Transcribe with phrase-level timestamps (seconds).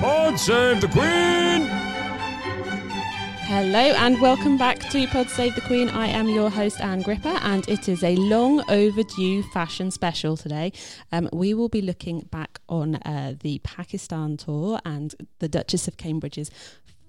[0.00, 1.68] Pod Save the Queen!
[3.44, 5.90] Hello and welcome back to Pod Save the Queen.
[5.90, 10.72] I am your host Ann Gripper, and it is a long overdue fashion special today.
[11.12, 15.98] Um, we will be looking back on uh, the Pakistan tour and the Duchess of
[15.98, 16.50] Cambridge's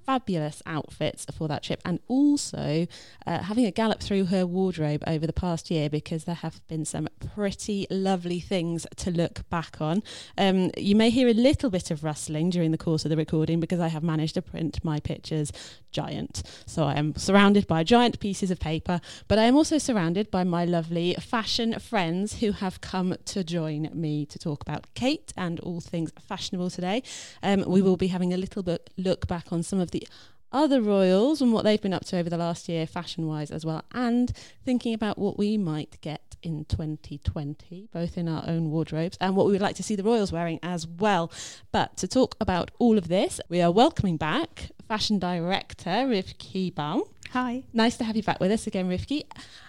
[0.06, 2.88] fabulous outfits for that trip and also
[3.26, 6.86] uh, having a gallop through her wardrobe over the past year because there have been
[6.86, 10.04] some pretty lovely things to look back on.
[10.38, 13.60] Um, you may hear a little bit of rustling during the course of the recording
[13.60, 15.52] because I have managed to print my pictures
[15.92, 16.44] giant.
[16.66, 20.44] So I am surrounded by giant pieces of paper, but I am also surrounded by
[20.44, 25.60] my lovely fashion friends who have come to join me to talk about Kate and
[25.60, 27.04] all things fashionable today.
[27.44, 30.08] Um, we will be having a little bit look back on some of the
[30.52, 33.66] other royals and what they've been up to over the last year, fashion wise as
[33.66, 34.32] well, and
[34.66, 39.46] thinking about what we might get in 2020, both in our own wardrobes and what
[39.46, 41.32] we would like to see the royals wearing as well.
[41.72, 47.04] But to talk about all of this, we are welcoming back fashion director Rivkie Baum.
[47.32, 47.64] Hi.
[47.72, 49.24] Nice to have you back with us again, Rivkie.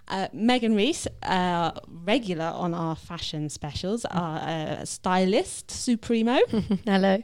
[0.09, 6.41] Uh, Megan Rees, uh, regular on our fashion specials, our uh, stylist supremo.
[6.85, 7.23] Hello.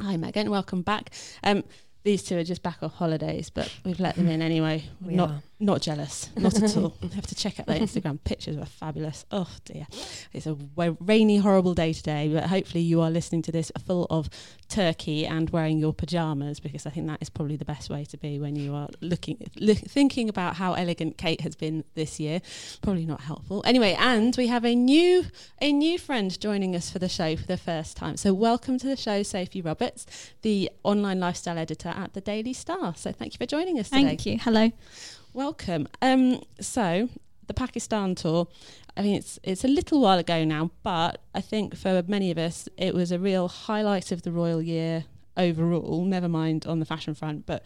[0.00, 0.50] Hi, Megan.
[0.50, 1.10] Welcome back.
[1.42, 1.64] Um,
[2.02, 4.84] these two are just back off holidays, but we've let them in anyway.
[5.02, 5.42] We not are.
[5.60, 6.96] Not jealous, not at all.
[7.00, 9.24] You have to check out their Instagram pictures; were fabulous.
[9.30, 9.86] Oh dear,
[10.32, 12.30] it's a rainy, horrible day today.
[12.32, 14.28] But hopefully, you are listening to this full of
[14.68, 18.16] turkey and wearing your pajamas because I think that is probably the best way to
[18.16, 22.40] be when you are looking, look, thinking about how elegant Kate has been this year.
[22.82, 23.62] Probably not helpful.
[23.64, 25.24] Anyway, and we have a new
[25.60, 28.16] a new friend joining us for the show for the first time.
[28.16, 30.06] So welcome to the show, Sophie Roberts,
[30.42, 32.94] the online lifestyle editor at the Daily Star.
[32.96, 34.04] So thank you for joining us today.
[34.04, 34.38] Thank you.
[34.38, 34.72] Hello.
[35.34, 35.88] Welcome.
[36.00, 37.08] Um, so
[37.48, 38.46] the Pakistan tour.
[38.96, 42.38] I mean, it's it's a little while ago now, but I think for many of
[42.38, 46.04] us, it was a real highlight of the royal year overall.
[46.04, 47.64] Never mind on the fashion front, but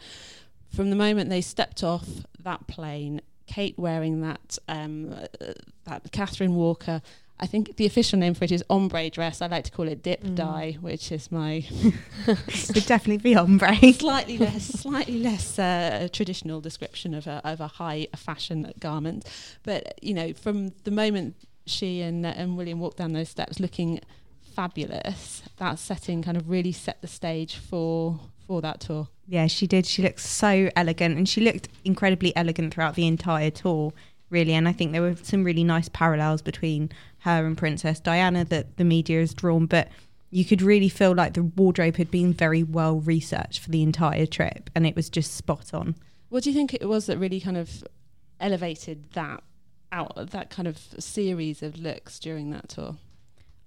[0.75, 2.07] from the moment they stepped off
[2.39, 5.53] that plane, Kate wearing that um, uh,
[5.85, 7.03] that Catherine Walker.
[7.41, 9.41] I think the official name for it is ombre dress.
[9.41, 10.35] I like to call it dip Mm.
[10.35, 11.63] dye, which is my
[12.27, 13.75] it Would definitely be ombre.
[13.93, 19.25] slightly less slightly less uh, traditional description of a of a high fashion garment.
[19.63, 21.35] But you know, from the moment
[21.65, 24.01] she and uh, and William walked down those steps looking
[24.55, 29.07] fabulous, that setting kind of really set the stage for for that tour.
[29.27, 29.85] Yeah, she did.
[29.85, 33.93] She looked so elegant and she looked incredibly elegant throughout the entire tour,
[34.31, 34.53] really.
[34.53, 38.77] And I think there were some really nice parallels between her and Princess Diana that
[38.77, 39.65] the media has drawn.
[39.65, 39.89] But
[40.31, 44.25] you could really feel like the wardrobe had been very well researched for the entire
[44.25, 45.95] trip and it was just spot on.
[46.29, 47.83] What do you think it was that really kind of
[48.39, 49.43] elevated that
[49.91, 52.97] out that kind of series of looks during that tour?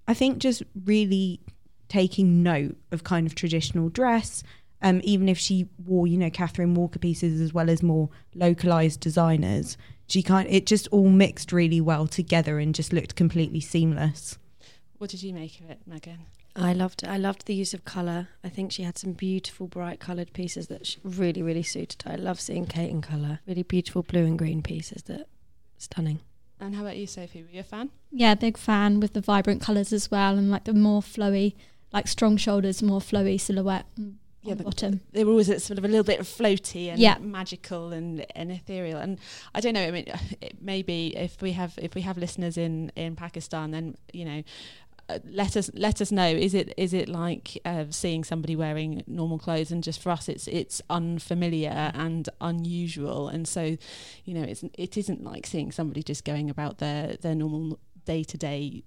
[0.07, 1.41] I think just really
[1.89, 4.43] taking note of kind of traditional dress.
[4.81, 8.99] Um, even if she wore, you know, Catherine Walker pieces as well as more localized
[8.99, 9.77] designers,
[10.07, 14.37] she kind it just all mixed really well together and just looked completely seamless.
[14.97, 16.19] What did you make of it, Megan?
[16.55, 17.09] I loved it.
[17.09, 18.27] I loved the use of colour.
[18.43, 22.11] I think she had some beautiful, bright coloured pieces that sh- really, really suited her.
[22.11, 23.39] I love seeing Kate in colour.
[23.47, 25.27] Really beautiful blue and green pieces that
[25.77, 26.19] stunning.
[26.59, 27.41] And how about you, Sophie?
[27.41, 27.89] Were you a fan?
[28.11, 31.55] Yeah, big fan with the vibrant colours as well, and like the more flowy,
[31.91, 33.87] like strong shoulders, more flowy silhouette
[34.43, 35.01] Yeah, the bottom.
[35.13, 37.17] they were always sort of a little bit floaty and Yeah.
[37.19, 38.99] magical and, and ethereal.
[38.99, 39.19] And
[39.55, 39.83] I don't know.
[39.87, 40.05] I mean,
[40.41, 44.43] it maybe if we have if we have listeners in in Pakistan, then you know.
[45.09, 46.25] Uh, let us let us know.
[46.25, 50.29] Is it is it like uh, seeing somebody wearing normal clothes, and just for us,
[50.29, 53.75] it's it's unfamiliar and unusual, and so,
[54.23, 58.23] you know, it's it isn't like seeing somebody just going about their their normal day
[58.23, 58.83] to day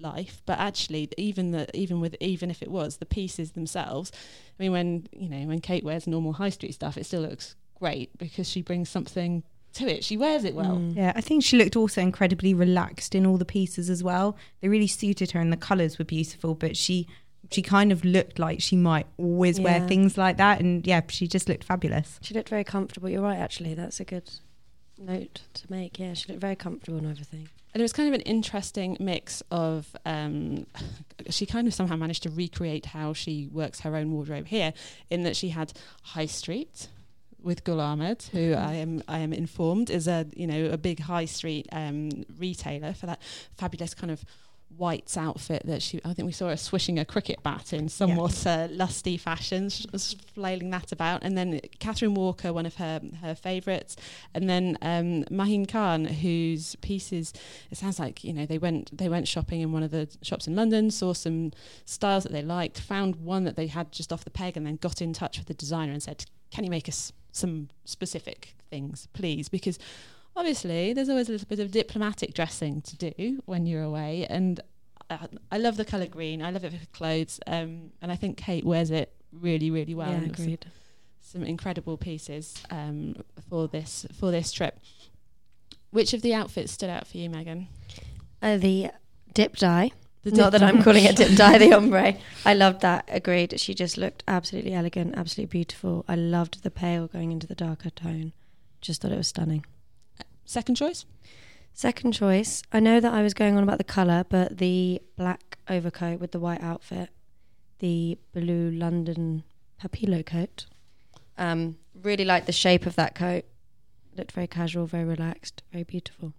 [0.00, 4.10] life but actually even the even with even if it was the pieces themselves
[4.58, 7.56] i mean when you know when kate wears normal high street stuff it still looks
[7.78, 9.42] great because she brings something
[9.72, 10.96] to it she wears it well Mm.
[10.96, 14.36] Yeah, I think she looked also incredibly relaxed in all the pieces as well.
[14.60, 17.06] They really suited her and the colours were beautiful, but she
[17.50, 21.26] she kind of looked like she might always wear things like that and yeah, she
[21.28, 22.18] just looked fabulous.
[22.22, 23.08] She looked very comfortable.
[23.08, 23.74] You're right, actually.
[23.74, 24.28] That's a good
[24.98, 25.98] note to make.
[25.98, 27.48] Yeah, she looked very comfortable and everything.
[27.74, 30.66] and it was kind of an interesting mix of um,
[31.30, 34.72] she kind of somehow managed to recreate how she works her own wardrobe here
[35.10, 35.72] in that she had
[36.02, 36.88] high street
[37.42, 41.00] with Gul Ahmed, who I am I am informed is a you know a big
[41.00, 43.22] high street um, retailer for that
[43.56, 44.24] fabulous kind of
[44.76, 48.46] whites outfit that she I think we saw her swishing a cricket bat in somewhat
[48.46, 49.68] uh, lusty fashion.
[49.70, 51.22] She was flailing that about.
[51.22, 53.96] And then Catherine Walker one of her her favourites.
[54.34, 57.32] And then um, Maheen Khan whose pieces
[57.70, 60.46] it sounds like you know they went they went shopping in one of the shops
[60.46, 61.52] in London saw some
[61.84, 64.76] styles that they liked found one that they had just off the peg and then
[64.76, 69.08] got in touch with the designer and said can you make us some specific things
[69.12, 69.48] please?
[69.48, 69.78] Because
[70.38, 74.60] obviously there's always a little bit of diplomatic dressing to do when you're away and
[75.10, 78.36] I, I love the colour green I love it for clothes um, and I think
[78.38, 80.66] Kate wears it really really well yeah, and some, agreed.
[81.20, 83.16] some incredible pieces um,
[83.50, 84.78] for this for this trip
[85.90, 87.66] which of the outfits stood out for you Megan
[88.40, 88.90] Uh, the
[89.34, 89.90] dip dye.
[90.22, 92.14] the Not dip- that I'm calling it dip dye, the ombre.
[92.44, 93.04] I loved that.
[93.08, 93.58] Agreed.
[93.58, 96.04] She just looked absolutely elegant, absolutely beautiful.
[96.06, 98.32] I loved the pale going into the darker tone.
[98.80, 99.64] Just thought it was stunning.
[100.48, 101.04] Second choice
[101.78, 102.60] Second choice.
[102.72, 106.32] I know that I was going on about the colour, but the black overcoat with
[106.32, 107.10] the white outfit,
[107.78, 109.44] the blue London
[109.80, 110.66] papillo coat.
[111.36, 113.44] Um, really liked the shape of that coat.
[114.16, 116.32] Looked very casual, very relaxed, very beautiful.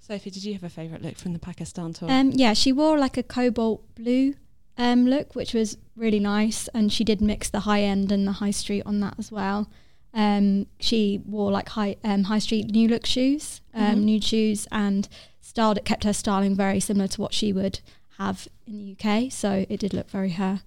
[0.00, 2.98] Sophie did you have a favourite look from the Pakistan tour Um, yeah, she wore
[2.98, 4.36] like a cobalt blue
[4.78, 8.32] um, look, which was really nice, and she did mix the high end and the
[8.32, 9.68] high street on that as well.
[10.14, 14.02] Um, she wore like high um, high street new look shoes, um, Mhm.
[14.04, 15.08] nude shoes, and
[15.40, 17.80] styled it kept her styling very similar to what she would
[18.18, 19.30] have in the UK.
[19.30, 20.60] So it did look very her.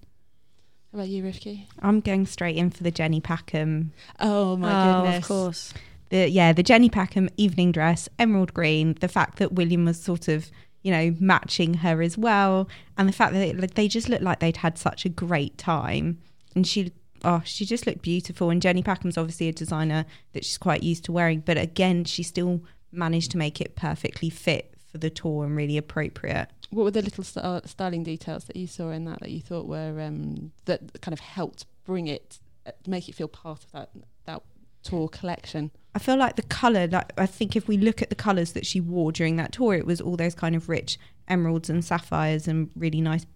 [0.92, 3.92] how about you Rivkie I'm going straight in for the Jenny Packham.
[4.20, 5.74] oh my oh, goodness of course.
[6.08, 8.96] The yeah, the Jenny Packham evening dress, emerald green.
[9.00, 10.50] The fact that William was sort of
[10.82, 14.22] you know matching her as well, and the fact that it, like, they just looked
[14.22, 16.18] like they'd had such a great time,
[16.54, 16.92] and she.
[17.26, 18.50] Oh, she just looked beautiful.
[18.50, 22.22] And Jenny Packham's obviously a designer that she's quite used to wearing, but again, she
[22.22, 22.62] still
[22.92, 26.46] managed to make it perfectly fit for the tour and really appropriate.
[26.70, 29.66] What were the little st- styling details that you saw in that that you thought
[29.66, 33.90] were um, that kind of helped bring it, uh, make it feel part of that
[34.26, 34.42] that
[34.84, 35.72] tour collection?
[35.96, 38.64] I feel like the color, like I think if we look at the colors that
[38.64, 40.96] she wore during that tour, it was all those kind of rich
[41.26, 43.26] emeralds and sapphires and really nice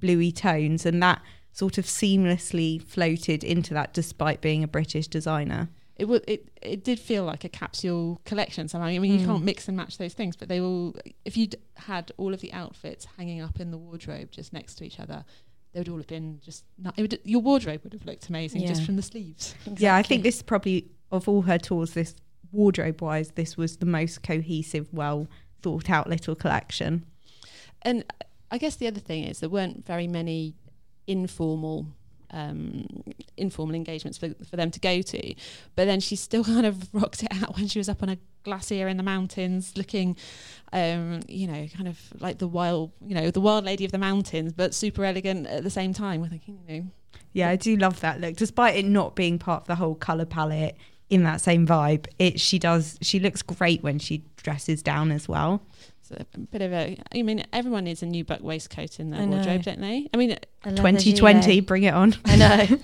[0.00, 1.20] bluey tones, and that
[1.52, 5.68] sort of seamlessly floated into that, despite being a British designer.
[5.96, 8.88] It would it it did feel like a capsule collection somehow.
[8.88, 9.26] I mean, you Mm.
[9.26, 12.52] can't mix and match those things, but they all if you'd had all of the
[12.52, 15.24] outfits hanging up in the wardrobe just next to each other.
[15.72, 16.64] They would all have been just.
[16.78, 19.54] Not, it would, your wardrobe would have looked amazing just from the sleeves.
[19.78, 22.14] Yeah, I think this is probably of all her tours, this
[22.50, 25.28] wardrobe wise, this was the most cohesive, well
[25.62, 27.06] thought out little collection.
[27.82, 28.04] And
[28.50, 30.54] I guess the other thing is there weren't very many
[31.06, 31.86] informal
[32.32, 32.86] um,
[33.36, 35.34] informal engagements for, for them to go to.
[35.76, 38.18] But then she still kind of rocked it out when she was up on a
[38.42, 40.16] glacier in the mountains, looking,
[40.72, 43.98] um, you know, kind of like the wild, you know, the wild lady of the
[43.98, 46.20] mountains, but super elegant at the same time.
[46.20, 46.86] We're thinking, you know,
[47.32, 48.36] Yeah, I do love that look.
[48.36, 50.76] Despite it not being part of the whole color palette
[51.10, 55.28] in that same vibe, it she does she looks great when she dresses down as
[55.28, 55.62] well.
[56.12, 56.98] A bit of a.
[57.14, 60.08] I mean, everyone needs a new buck waistcoat in their wardrobe, don't they?
[60.12, 60.32] I mean,
[60.64, 62.14] A 2020, bring it on.
[62.24, 62.66] I know.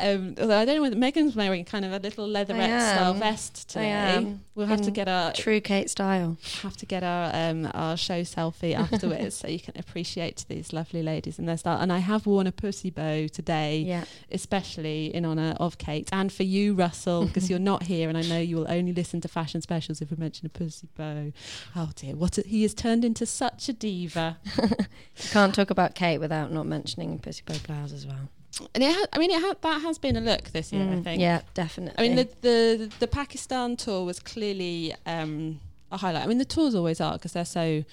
[0.00, 3.68] um, although I don't know whether Megan's wearing kind of a little leatherette style vest
[3.68, 4.36] today.
[4.54, 6.36] We'll have to get our True Kate style.
[6.62, 11.02] have to get our um, our show selfie afterwards so you can appreciate these lovely
[11.02, 11.80] ladies and their style.
[11.80, 14.04] And I have worn a pussy bow today, Yeah.
[14.30, 18.22] especially in honour of Kate and for you, Russell, because you're not here, and I
[18.22, 21.32] know you will only listen to fashion specials if we mention a pussy bow.
[21.74, 24.38] Oh dear, what a, he has turned into such a diva.
[25.16, 28.28] You can't talk about Kate without not mentioning Pussy Bow Blouse as well.
[28.74, 30.82] And it, ha- I mean, it ha- that has been a look this year.
[30.82, 31.20] I Mm, think.
[31.20, 31.98] Yeah, definitely.
[31.98, 36.22] I mean, the, the the Pakistan tour was clearly um, a highlight.
[36.24, 37.84] I mean, the tours always are because they're so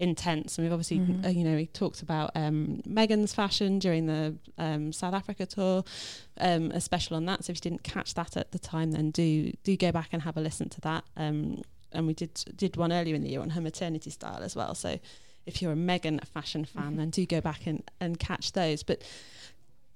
[0.00, 0.56] intense.
[0.58, 1.24] And we've obviously, Mhm.
[1.24, 5.84] uh, you know, we talked about um, Meghan's fashion during the um, South Africa tour,
[6.40, 7.44] um, a special on that.
[7.44, 10.22] So if you didn't catch that at the time, then do do go back and
[10.22, 11.04] have a listen to that.
[11.16, 11.62] Um,
[11.92, 14.74] and we did did one earlier in the year on her maternity style as well.
[14.74, 14.98] So
[15.46, 18.82] if you're a Megan fashion fan, then do go back and, and catch those.
[18.82, 19.00] But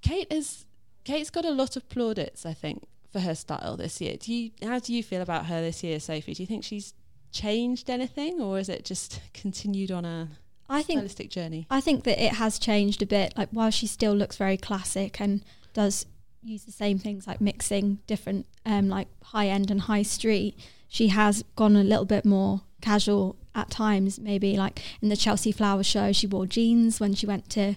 [0.03, 0.65] Kate is
[1.03, 4.17] Kate's got a lot of plaudits, I think, for her style this year.
[4.17, 6.33] Do you how do you feel about her this year, Sophie?
[6.33, 6.93] Do you think she's
[7.31, 10.29] changed anything or is it just continued on a
[10.69, 11.65] I think stylistic journey?
[11.69, 13.33] I think that it has changed a bit.
[13.37, 15.41] Like while she still looks very classic and
[15.73, 16.05] does
[16.43, 21.07] use the same things like mixing different um like high end and high street, she
[21.07, 24.19] has gone a little bit more casual at times.
[24.19, 27.75] Maybe like in the Chelsea Flower Show, she wore jeans when she went to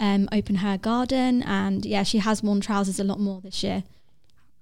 [0.00, 3.84] um, open her garden, and yeah, she has worn trousers a lot more this year.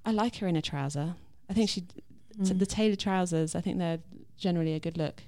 [0.05, 1.15] I like her in a trouser.
[1.51, 2.03] I think she t-
[2.39, 2.59] Mm.
[2.59, 4.01] the tailored trousers, I think they're
[4.37, 5.23] generally a good look.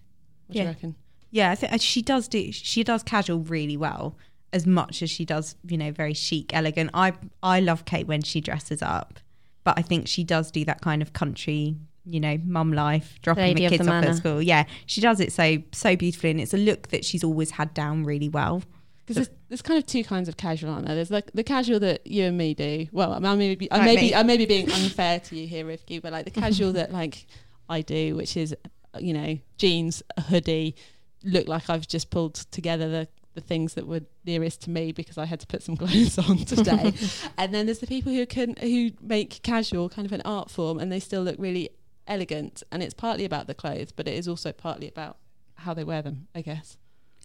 [0.47, 0.65] What do Yeah.
[0.65, 0.95] you reckon?
[1.31, 2.53] Yeah, I think she does do.
[2.53, 4.15] She does casual really well,
[4.53, 6.91] as much as she does, you know, very chic, elegant.
[6.93, 9.21] I I love Kate when she dresses up,
[9.65, 13.45] but I think she does do that kind of country, you know, mum life, dropping
[13.45, 14.09] Lady the of the kids off manor.
[14.09, 14.43] at school.
[14.43, 17.73] Yeah, she does it so so beautifully, and it's a look that she's always had
[17.73, 18.63] down really well.
[19.09, 20.95] Because there's, there's kind of two kinds of casual, aren't there?
[20.95, 22.89] There's like the casual that you and me do.
[22.93, 25.65] Well, I may be, I may be, I may be being unfair to you here,
[25.65, 27.27] Rivkie, but like the casual that like
[27.71, 28.55] I do, which is,
[28.99, 30.77] you know, jeans, a hoodie,
[31.25, 35.17] look like I've just pulled together the the things that were nearest to me because
[35.17, 36.93] I had to put some clothes on today.
[37.39, 40.79] and then there's the people who can who make casual kind of an art form
[40.79, 41.71] and they still look really
[42.07, 42.63] elegant.
[42.71, 45.17] And it's partly about the clothes, but it is also partly about
[45.55, 46.77] how they wear them, I guess.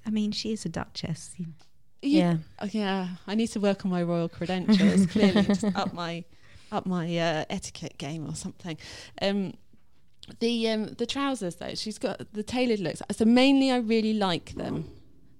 [0.06, 1.36] I mean, she is a duchess.
[2.03, 2.19] You.
[2.19, 2.38] Yeah.
[2.72, 5.05] Yeah, I need to work on my royal credentials.
[5.07, 6.24] Clearly, just up my
[6.72, 8.77] up my uh, etiquette game or something.
[9.22, 9.53] Um,
[10.39, 13.01] the um, the trousers though, she's got the tailored looks.
[13.12, 14.89] So mainly, I really like them.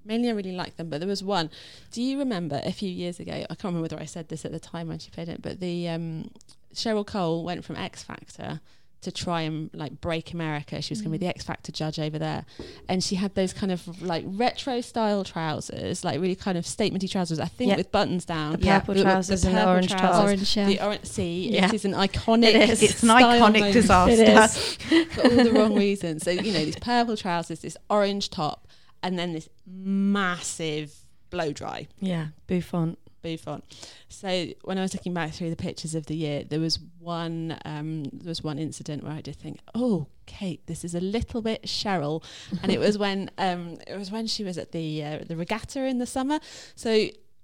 [0.05, 0.89] Mainly, I really like them.
[0.89, 1.50] But there was one.
[1.91, 3.32] Do you remember a few years ago?
[3.32, 5.60] I can't remember whether I said this at the time when she played it, but
[5.60, 6.29] the um,
[6.74, 8.60] Cheryl Cole went from X Factor
[9.03, 10.81] to try and like break America.
[10.81, 11.27] She was going to be mm.
[11.27, 12.45] the X Factor judge over there,
[12.89, 17.10] and she had those kind of like retro style trousers, like really kind of statementy
[17.10, 17.39] trousers.
[17.39, 17.77] I think Yeah.
[17.77, 20.01] with buttons down, The purple trousers and the purple orange tops.
[20.01, 20.24] trousers.
[20.25, 20.65] Orange, yeah.
[20.65, 21.05] The orange.
[21.05, 21.65] See, Yeah.
[21.67, 22.53] it is an iconic.
[22.55, 22.83] It is.
[22.83, 24.48] It's an iconic moment disaster.
[25.12, 26.24] For all the wrong reasons.
[26.24, 28.67] So you know these purple trousers, this orange top,
[29.01, 30.93] and then this massive
[31.29, 32.27] blow dry Yeah.
[32.48, 32.98] Bouffant.
[33.24, 33.63] Bouffant.
[34.10, 37.58] So when I was looking back through the pictures of the year, there was one
[37.65, 41.42] um, there was one incident where I did think, oh, Kate, this is a little
[41.42, 42.24] bit Cheryl,
[42.62, 45.86] and it was when um, it was when she was at the uh, the regatta
[45.86, 46.39] in the summer.
[46.75, 46.92] So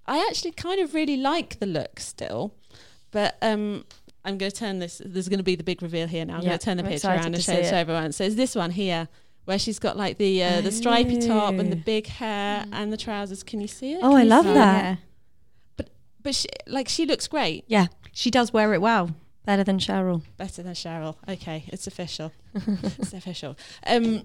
[0.06, 2.54] I actually kind of really like the look still,
[3.12, 3.86] but um,
[4.26, 5.02] I'm going to turn this.
[5.04, 6.36] There's going to be the big reveal here now.
[6.36, 7.66] I'm Yeah, going to turn the I'm picture around and show, it.
[7.70, 8.12] show everyone.
[8.12, 9.08] So it's this one here.
[9.46, 12.98] Where she's got like the uh, the stripy top and the big hair and the
[12.98, 13.42] trousers.
[13.42, 14.00] Can you see it?
[14.04, 15.00] Oh, Can I love that.
[16.22, 17.66] But she, like she looks great.
[17.68, 17.88] Yeah.
[18.12, 19.16] She does wear it well.
[19.46, 20.24] Better than Cheryl.
[20.38, 21.16] Better than Cheryl.
[21.28, 22.32] Okay, it's official.
[22.54, 23.58] it's official.
[23.88, 24.24] Um,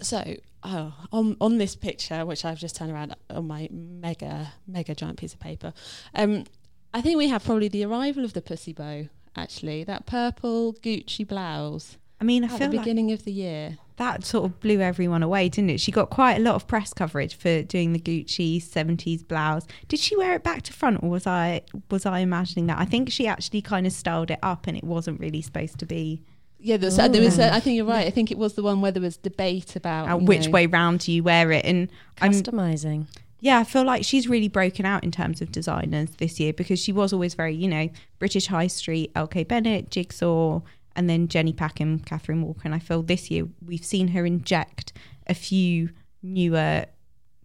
[0.00, 4.94] so oh, on on this picture, which I've just turned around on my mega mega
[4.94, 5.72] giant piece of paper,
[6.14, 6.44] um,
[6.92, 9.06] I think we have probably the arrival of the pussy bow.
[9.34, 13.32] Actually, that purple Gucci blouse I mean, I at the feel like beginning of the
[13.32, 13.78] year.
[13.96, 15.80] That sort of blew everyone away, didn't it?
[15.80, 19.66] She got quite a lot of press coverage for doing the Gucci 70s blouse.
[19.88, 22.78] Did she wear it back to front or was I was I imagining that?
[22.78, 25.86] I think she actually kind of styled it up and it wasn't really supposed to
[25.86, 26.22] be
[26.58, 27.42] Yeah, there was, there was Ooh.
[27.42, 28.06] I think you're right.
[28.06, 30.66] I think it was the one where there was debate about uh, which know- way
[30.66, 31.88] round do you wear it and
[32.20, 33.06] I'm Customizing.
[33.40, 36.78] yeah, I feel like she's really broken out in terms of designers this year because
[36.78, 40.60] she was always very, you know, British High Street, LK Bennett, Jigsaw,
[40.96, 42.62] and then Jenny Packham, Catherine Walker.
[42.64, 44.92] And I feel this year we've seen her inject
[45.26, 45.90] a few
[46.22, 46.86] newer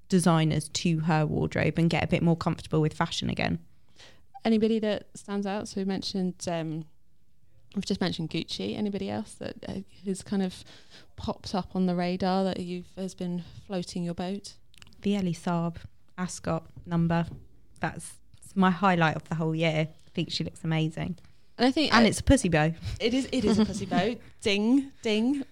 [0.09, 3.59] designers to her wardrobe and get a bit more comfortable with fashion again.
[4.45, 5.67] Anybody that stands out?
[5.67, 6.85] So we mentioned, um,
[7.75, 8.77] we've just mentioned Gucci.
[8.77, 9.73] Anybody else that uh,
[10.05, 10.63] has kind of
[11.15, 14.53] popped up on the radar that you've has been floating your boat?
[15.01, 15.77] The Elie Saab
[16.17, 17.25] Ascot number,
[17.79, 18.15] that's
[18.55, 19.87] my highlight of the whole year.
[19.89, 21.17] I think she looks amazing.
[21.57, 22.71] And I think And uh, it's a pussy bow.
[22.99, 24.15] it is it is a pussy bow.
[24.41, 25.43] ding ding,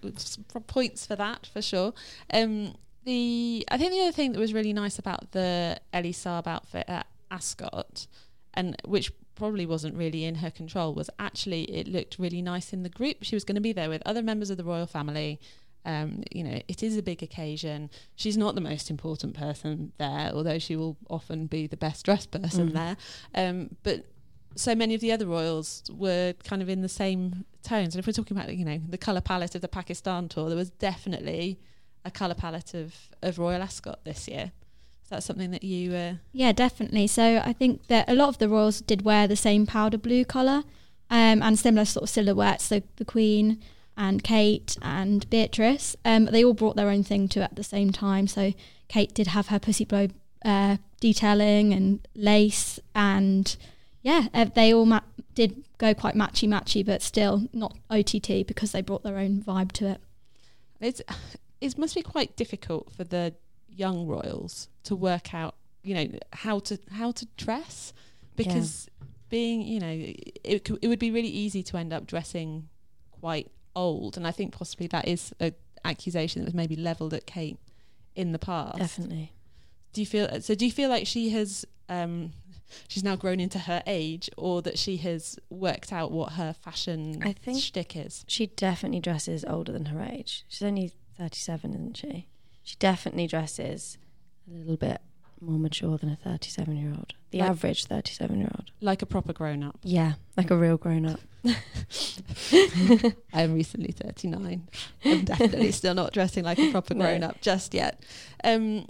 [0.66, 1.92] points for that for sure.
[2.32, 6.46] Um, the I think the other thing that was really nice about the Elie Saab
[6.46, 8.06] outfit at Ascot,
[8.54, 12.82] and which probably wasn't really in her control, was actually it looked really nice in
[12.82, 13.18] the group.
[13.22, 15.40] She was going to be there with other members of the royal family.
[15.84, 17.90] Um, you know, it is a big occasion.
[18.16, 22.32] She's not the most important person there, although she will often be the best dressed
[22.32, 22.72] person Mm.
[22.72, 22.96] there.
[23.36, 24.04] Um, but
[24.56, 27.94] so many of the other royals were kind of in the same tones.
[27.94, 30.56] And if we're talking about, you know, the colour palette of the Pakistan tour, there
[30.56, 31.58] was definitely
[32.04, 34.52] a colour palette of, of Royal Ascot this year.
[35.04, 35.94] Is that something that you...
[35.94, 37.06] Uh, Yeah, definitely.
[37.06, 40.24] So I think that a lot of the royals did wear the same powder blue
[40.24, 40.64] colour
[41.10, 42.64] um, and similar sort of silhouettes.
[42.64, 43.62] So the Queen
[43.96, 47.92] and Kate and Beatrice, um, they all brought their own thing to at the same
[47.92, 48.26] time.
[48.26, 48.52] So
[48.88, 50.08] Kate did have her pussy bow
[50.44, 53.56] uh, detailing and lace, and
[54.06, 55.00] yeah, uh, they all ma-
[55.34, 59.72] did go quite matchy matchy, but still not OTT because they brought their own vibe
[59.72, 60.00] to it.
[60.80, 61.02] it's
[61.60, 63.34] it must be quite difficult for the
[63.68, 67.92] young royals to work out, you know, how to how to dress
[68.36, 68.88] because
[69.28, 69.90] being, you know,
[70.44, 72.68] it it would be really easy to end up dressing
[73.10, 75.52] quite old, and I think possibly that is a
[75.84, 77.58] accusation that was maybe leveled at Kate
[78.14, 78.78] in the past.
[78.78, 79.32] Definitely.
[79.92, 80.54] Do you feel so?
[80.54, 81.64] Do you feel like she has?
[81.88, 82.32] Um,
[82.88, 87.20] she's now grown into her age, or that she has worked out what her fashion
[87.22, 88.24] I think- shtick is?
[88.28, 90.44] She definitely dresses older than her age.
[90.48, 92.28] She's only 37, isn't she?
[92.62, 93.96] She definitely dresses
[94.50, 95.00] a little bit
[95.40, 97.12] more mature than a 37 year old.
[97.30, 98.70] The Like- average 37 year old.
[98.80, 99.78] Like a proper grown up.
[99.82, 101.20] Yeah, like a real grown up.
[103.32, 104.66] I am recently 39.
[105.04, 107.04] I'm definitely still not dressing like a proper No.
[107.04, 108.02] grown up just yet.
[108.44, 108.86] Um,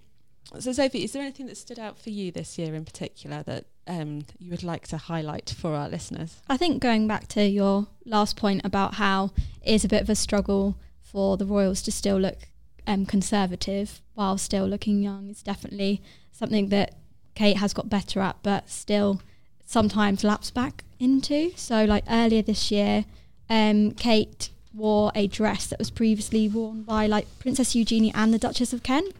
[0.60, 3.64] so, Sophie, is there anything that stood out for you this year in particular that
[3.86, 6.36] um, you would like to highlight for our listeners?
[6.48, 9.30] I think going back to your last point about how
[9.62, 12.48] it is a bit of a struggle for the royals to still look
[12.86, 16.94] um, conservative while still looking young is definitely something that
[17.34, 19.20] Kate has got better at, but still
[19.64, 21.52] sometimes laps back into.
[21.56, 23.04] So, like earlier this year,
[23.50, 28.38] um, Kate wore a dress that was previously worn by like Princess Eugenie and the
[28.38, 29.14] Duchess of Kent.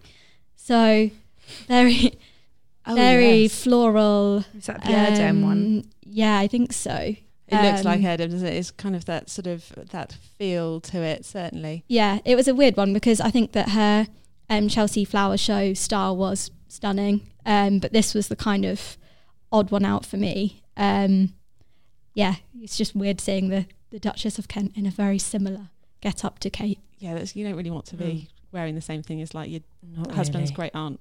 [0.54, 1.10] So,
[1.68, 2.18] very,
[2.86, 3.62] very yes.
[3.64, 4.44] floral.
[4.56, 5.82] Is that the Erdem one?
[5.84, 7.14] Um, Yeah, I think so.
[7.48, 8.54] It looks like Um, Erdem, doesn't it?
[8.54, 11.84] It's kind of that sort of that feel to it, certainly.
[11.86, 14.08] Yeah, it was a weird one because I think that her
[14.50, 18.96] um, Chelsea Flower Show style was stunning, um, but this was the kind of
[19.52, 20.62] odd one out for me.
[20.76, 21.34] Um,
[22.14, 25.68] yeah, it's just weird seeing the, the Duchess of Kent in a very similar
[26.00, 26.80] get up to Kate.
[26.98, 29.60] Yeah, that's, you don't really want to be wearing the same thing as like your
[29.96, 30.56] Not husband's really.
[30.56, 31.00] great aunt.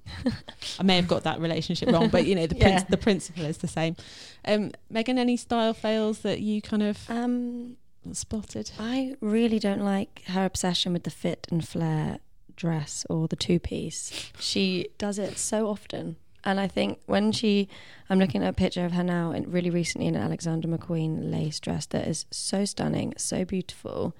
[0.78, 2.80] I may have got that relationship wrong, but you know the Yeah.
[2.80, 3.96] princ- the principle is the same.
[4.44, 7.76] Um, Megan, any style fails that you kind of Um,
[8.12, 8.72] spotted?
[8.78, 12.18] I really don't like her obsession with the fit and flare
[12.56, 14.30] dress or the two piece.
[14.38, 16.16] She does it so often.
[16.44, 17.68] And I think when she,
[18.08, 21.32] I'm looking at a picture of her now, and really recently in an Alexander McQueen
[21.32, 24.14] lace dress that is so stunning, so beautiful,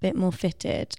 [0.00, 0.96] bit more fitted.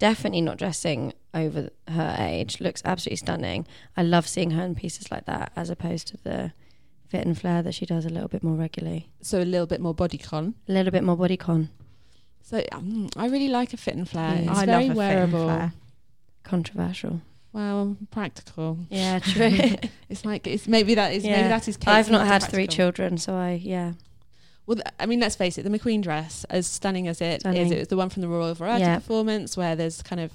[0.00, 2.60] Definitely not dressing over her age.
[2.60, 3.66] Looks absolutely stunning.
[3.96, 6.52] I love seeing her in pieces like that, as opposed to the
[7.08, 9.10] fit and flare that she does a little bit more regularly.
[9.20, 10.54] So a little bit more bodycon.
[10.68, 11.68] A little bit more bodycon.
[12.42, 14.34] So um, I really like a fit and flare.
[14.42, 14.50] Yeah.
[14.50, 15.44] It's I very love a fit and wearable.
[15.44, 15.72] flare.
[16.42, 17.20] Controversial.
[17.52, 18.78] Well, practical.
[18.88, 19.50] Yeah, true.
[20.08, 21.76] It's like it's maybe that is maybe that is.
[21.76, 23.92] Kate's I've not so had three children, so I yeah.
[24.70, 25.64] Well, th- I mean, let's face it.
[25.64, 27.72] The McQueen dress, as stunning as it is, Stunning.
[27.72, 28.94] it was the one from the Royal Variety Yeah.
[29.00, 30.30] Performance, where there's kind of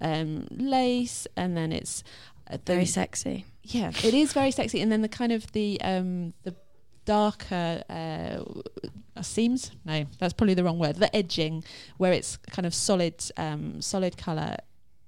[0.00, 2.04] um, lace, and then it's
[2.48, 3.46] uh, the, Very sexy.
[3.64, 6.54] yeah, it is very sexy, and then the kind of the um, the
[7.04, 9.72] darker uh, seams.
[9.84, 10.94] No, that's probably the wrong word.
[10.94, 11.64] The edging,
[11.96, 14.56] where it's kind of solid, um, solid color,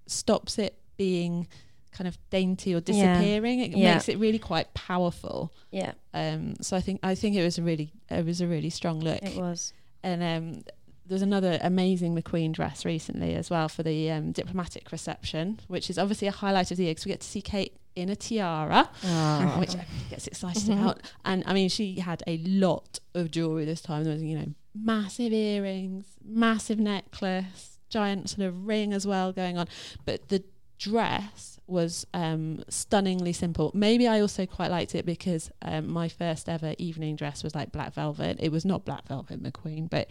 [0.09, 1.47] stops it being
[1.93, 2.81] kind of dainty or Yeah.
[2.81, 3.61] disappearing.
[3.61, 3.95] It Yeah.
[3.95, 5.53] makes it really quite powerful.
[5.71, 8.71] Yeah, Um, so I think I think it was a really it was a really
[8.71, 9.23] strong look.
[9.23, 9.73] it was.
[10.03, 10.65] And um,
[11.07, 15.99] there's another amazing McQueen dress recently as well for the um, diplomatic reception, which is
[15.99, 18.89] obviously a highlight of the year because we get to see Kate in a tiara,
[19.05, 19.57] Oh.
[19.61, 20.81] which everybody gets excited Mhm.
[20.81, 21.03] about.
[21.25, 24.05] And I mean, she had a lot of jewelry this time.
[24.05, 29.59] There was, you know, massive earrings, massive necklace, giant sort of ring as well going
[29.59, 29.69] on.
[30.07, 30.43] But the
[30.83, 33.71] dress was um, stunningly simple.
[33.73, 37.71] Maybe I also quite liked it because um, my first ever evening dress was like
[37.73, 38.37] black velvet.
[38.41, 40.09] It was not black velvet McQueen, but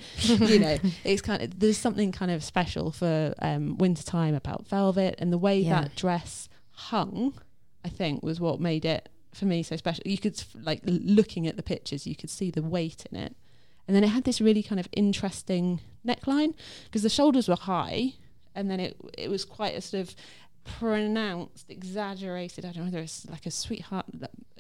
[0.50, 4.68] you know, it's kind of there's something kind of special for um, winter time about
[4.68, 5.82] velvet and the way Yeah.
[5.82, 7.34] that dress hung.
[7.84, 10.04] I think was what made it for me so special.
[10.06, 13.36] You could like looking at the pictures, you could see the weight in it,
[13.88, 16.54] and then it had this really kind of interesting neckline
[16.86, 18.14] because the shoulders were high,
[18.56, 20.16] and then it it was quite a sort of
[20.64, 22.66] pronounced, exaggerated.
[22.66, 24.06] I don't know whether it's like a sweetheart,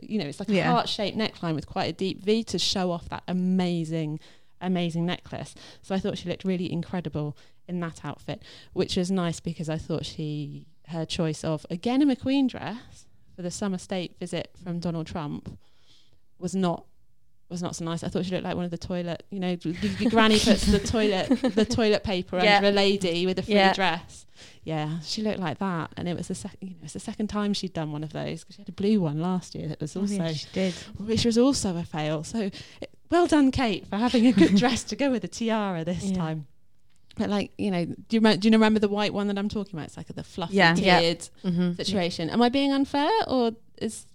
[0.02, 2.92] you know, it's like a heart shaped neckline with quite a deep V to show
[2.92, 4.20] off that amazing,
[4.62, 5.56] amazing necklace.
[5.82, 7.38] So I thought she looked really incredible
[7.68, 8.42] in that outfit,
[8.74, 13.42] which was nice because I thought she her choice of again a McQueen dress for
[13.44, 15.58] the summer state visit from Donald Trump
[16.38, 16.86] was not
[17.50, 18.04] was not so nice.
[18.04, 19.56] I thought she looked like one of the toilet, you know,
[20.10, 22.58] granny puts the toilet the toilet paper Yeah.
[22.58, 23.74] under a lady with a free Yeah.
[23.74, 24.26] dress.
[24.64, 26.60] Yeah, she looked like that, and it was the second.
[26.62, 28.74] You know, it's the second time she'd done one of those because she had a
[28.74, 30.74] blue one last year that was Oh, also, yeah, she did.
[30.98, 32.24] which was also a fail.
[32.24, 32.40] So,
[32.82, 36.04] it, well done, Kate, for having a good dress to go with a tiara this
[36.04, 36.18] Yeah.
[36.18, 36.48] time.
[37.18, 39.50] But like, you know, do you remember, do you remember the white one that I'm
[39.50, 39.88] talking about?
[39.88, 40.76] It's like the fluffy Yeah.
[40.78, 41.00] Yeah.
[41.02, 41.74] tiered Mm-hmm.
[41.74, 42.30] situation.
[42.30, 44.06] Am I being unfair, or is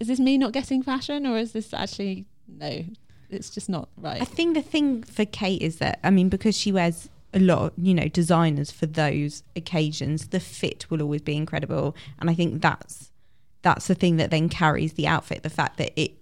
[0.00, 2.84] is this me not getting fashion, or is this actually no?
[3.30, 4.22] It's just not right.
[4.22, 7.58] I think the thing for Kate is that I mean because she wears a lot
[7.62, 12.34] of you know designers for those occasions, the fit will always be incredible, and I
[12.34, 13.10] think that's
[13.62, 15.42] that's the thing that then carries the outfit.
[15.42, 16.12] The fact that it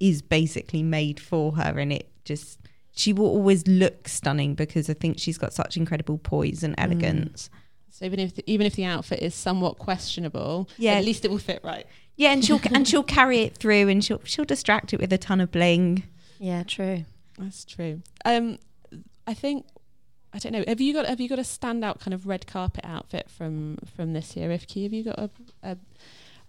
[0.00, 2.58] is basically made for her, and it just
[2.94, 7.48] she will always look stunning because I think she's got such incredible poise and elegance.
[7.90, 10.94] So even if the, even if the outfit is somewhat questionable, Yeah.
[10.94, 11.86] at least it will fit right.
[12.16, 15.18] Yeah, and she'll and she'll carry it through, and she'll she'll distract it with a
[15.18, 16.02] ton of bling.
[16.38, 17.04] Yeah, true.
[17.38, 18.02] That's true.
[18.24, 18.58] Um,
[19.26, 19.66] I think
[20.34, 20.64] I don't know.
[20.66, 24.12] Have you got have you got a standout kind of red carpet outfit from from
[24.12, 24.84] this year, Rivkie?
[24.84, 25.30] Have you got a,
[25.62, 25.76] a,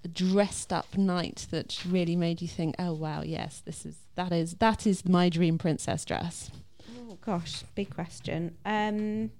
[0.03, 4.31] a dressed up night that really made you think, oh wow, yes, this is that
[4.31, 6.49] is that is my dream princess dress?
[6.97, 8.55] Oh gosh, big question.
[8.65, 9.31] Um,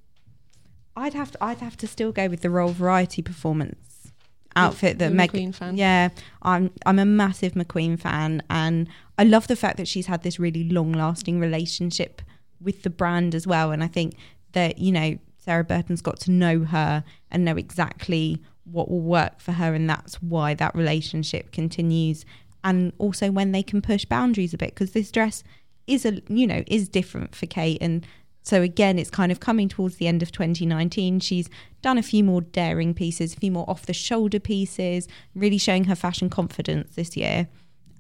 [0.96, 4.12] I'd have to I'd have to still go with the Royal Variety performance
[4.56, 5.32] outfit that Meg.
[5.32, 5.78] McQueen fan.
[5.78, 6.10] Yeah,
[6.42, 10.38] I'm I'm a massive McQueen fan, and I love the fact that she's had this
[10.38, 12.22] really long lasting relationship
[12.64, 13.72] with the brand as well.
[13.72, 14.16] And I think
[14.54, 19.40] that you know Sarah Burton's got to know her and know exactly what will work
[19.40, 22.26] for her, and that's why that relationship continues.
[22.64, 25.44] And also when they can push boundaries a bit, because this dress
[25.86, 28.06] is a you know is different for Kate and.
[28.46, 31.22] So again, it's kind of coming towards the end of 2019.
[31.22, 31.50] She's
[31.82, 35.86] done a few more daring pieces, a few more off the shoulder pieces, really showing
[35.86, 37.48] her fashion confidence this year.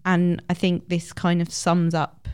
[0.05, 2.27] And I think this kind of sums up,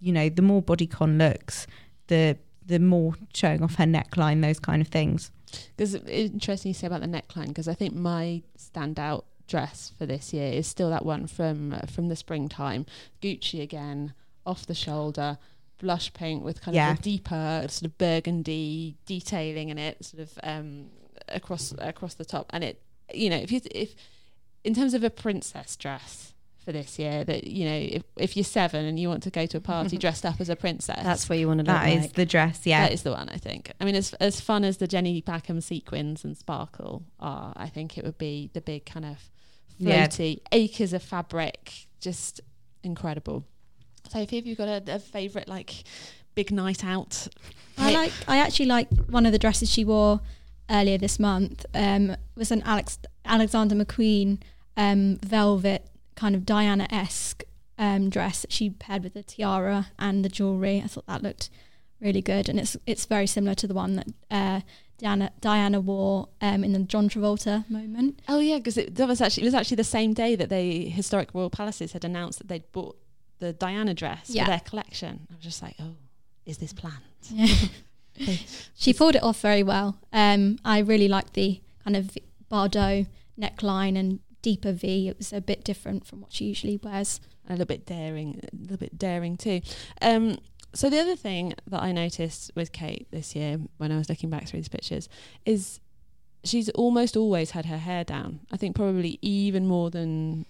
[0.00, 1.66] you know, the more bodycon looks,
[2.08, 2.36] the
[2.66, 5.30] the more showing off her neckline, those kind of things.
[5.76, 10.32] Because interesting you say about the neckline because I think my standout dress for this
[10.32, 12.86] year is still that one from uh, from the springtime,
[13.20, 14.14] Gucci again,
[14.46, 15.38] off the shoulder,
[15.78, 16.92] blush pink with kind Yeah.
[16.92, 20.90] of a deeper sort of burgundy detailing in it, sort of um,
[21.28, 22.46] across across the top.
[22.50, 22.80] And it,
[23.12, 23.94] you know, if you if
[24.62, 26.32] in terms of a princess dress
[26.64, 29.46] for this year, that you know, if if you're seven and you want to go
[29.46, 31.88] to a party dressed up as a princess, That's where you want to look That
[31.88, 32.12] is like.
[32.14, 32.82] the dress, yeah.
[32.86, 33.72] that is the one, I think.
[33.80, 37.96] I mean, as as fun as the Jenny Packham sequins and sparkle are, I think
[37.98, 39.30] it would be the big kind of
[39.78, 40.06] Yeah.
[40.06, 42.40] floaty acres of fabric, just
[42.82, 43.44] incredible.
[44.08, 45.84] Sophie, have you got a, a favourite like
[46.34, 47.28] big night out?
[47.78, 48.12] I like.
[48.28, 50.20] I actually like one of the dresses she wore
[50.68, 51.64] earlier this month.
[51.74, 54.38] Um, was an Alex Alexander McQueen
[54.76, 57.44] um, velvet kind of Diana esque
[57.78, 60.82] um, dress that she paired with the tiara and the jewelry.
[60.84, 61.50] I thought that looked
[62.00, 64.60] really good, and it's it's very similar to the one that uh,
[64.98, 68.20] Diana Diana wore um, in the John Travolta moment.
[68.28, 70.88] Oh yeah, because it that was actually it was actually the same day that the
[70.90, 72.96] historic royal palaces had announced that they'd bought
[73.38, 74.44] the Diana dress Yeah.
[74.44, 75.26] for their collection.
[75.30, 75.96] I was just like, oh,
[76.46, 76.96] is this planned?
[77.32, 77.54] Yeah.
[78.74, 79.96] she pulled it off very well.
[80.12, 82.16] Um, I really liked the kind of
[82.50, 83.06] Bardot
[83.38, 85.08] neckline and deeper V.
[85.08, 87.20] It was a bit different from what she usually wears.
[87.48, 89.60] a little bit daring, a little bit daring too.
[90.02, 90.38] Um,
[90.72, 94.30] so the other thing that I noticed with Kate this year, when I was looking
[94.30, 95.08] back through these pictures,
[95.44, 95.80] is
[96.44, 98.40] she's almost always had her hair down.
[98.52, 100.46] I think probably even more than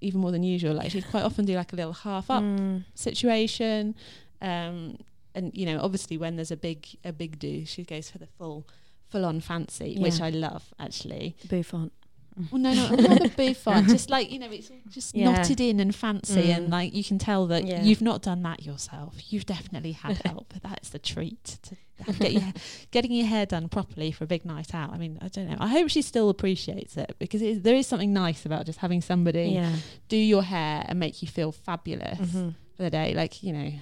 [0.00, 0.74] even more than usual.
[0.74, 2.84] Like she'd quite often do like a little half up Mm.
[2.94, 3.94] situation,
[4.40, 4.96] um,
[5.34, 8.26] and you know, obviously when there's a big a big do, she goes for the
[8.38, 8.66] full
[9.08, 11.36] full on fancy, which I love actually.
[11.48, 11.92] Bouffant.
[12.52, 13.88] Well, no, no, not the bouffant.
[13.88, 15.32] just like you know, it's all just Yeah.
[15.32, 16.56] knotted in and fancy, Mm.
[16.56, 17.82] and like you can tell that Yeah.
[17.82, 19.32] you've not done that yourself.
[19.32, 20.46] You've definitely had help.
[20.52, 21.76] But that's the treat to
[22.12, 22.52] get your
[22.92, 24.92] getting your hair done properly for a big night out.
[24.92, 25.56] I mean, I don't know.
[25.58, 28.78] I hope she still appreciates it because it is, there is something nice about just
[28.78, 29.74] having somebody Yeah.
[30.08, 32.54] do your hair and make you feel fabulous Mhm.
[32.76, 33.14] for the day.
[33.14, 33.72] Like you know.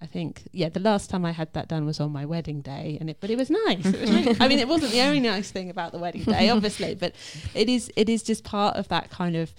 [0.00, 0.68] I think yeah.
[0.68, 3.30] The last time I had that done was on my wedding day, and it but
[3.30, 3.84] it was nice.
[3.84, 6.50] It was really, I mean, it wasn't the only nice thing about the wedding day,
[6.50, 7.14] obviously, but
[7.54, 9.52] it is it is just part of that kind of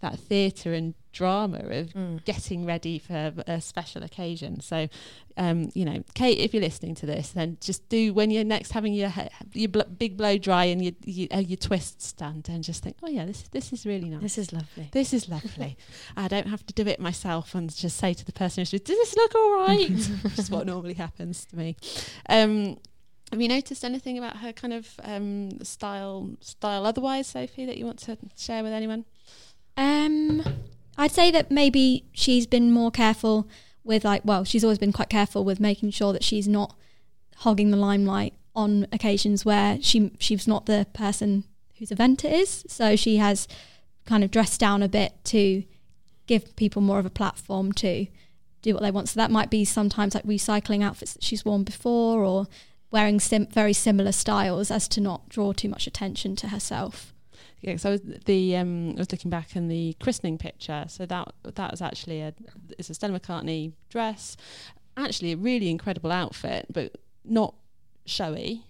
[0.00, 2.22] that theatre and drama of Mm.
[2.24, 4.60] getting ready for a special occasion.
[4.60, 4.88] So,
[5.36, 8.72] um, you know, Kate, if you're listening to this, then just do when you're next
[8.72, 9.10] having your
[9.54, 12.96] your bl- big blow dry and your your, uh, your twists done, and just think,
[13.02, 14.20] oh yeah, this this is really nice.
[14.22, 14.88] This is lovely.
[14.92, 15.76] This is lovely.
[16.16, 19.16] I don't have to do it myself and just say to the person does this
[19.16, 19.90] look all right?
[20.22, 21.76] Which is what normally happens to me.
[22.28, 22.76] Um,
[23.32, 27.84] have you noticed anything about her kind of um, style, style otherwise, Sophie, that you
[27.86, 29.04] want to share with anyone?
[29.76, 30.42] Um,
[30.96, 33.48] I'd say that maybe she's been more careful
[33.82, 36.74] with like, well, she's always been quite careful with making sure that she's not
[37.38, 41.44] hogging the limelight on occasions where she she's not the person
[41.78, 42.64] whose event it is.
[42.68, 43.48] So she has
[44.06, 45.64] kind of dressed down a bit to
[46.26, 48.06] give people more of a platform to
[48.62, 49.08] do what they want.
[49.08, 52.46] So that might be sometimes like recycling outfits that she's worn before or
[52.90, 57.13] wearing sim- very similar styles as to not draw too much attention to herself.
[57.64, 60.84] Yeah, so the um, I was looking back in the christening picture.
[60.88, 62.34] So that that was actually a
[62.78, 64.36] it's a Stella McCartney dress,
[64.98, 67.54] actually a really incredible outfit, but not
[68.04, 68.64] showy.